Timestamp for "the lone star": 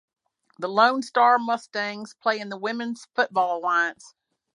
0.57-1.37